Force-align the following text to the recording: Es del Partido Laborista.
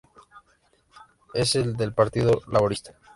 Es 1.35 1.53
del 1.53 1.93
Partido 1.93 2.41
Laborista. 2.47 2.95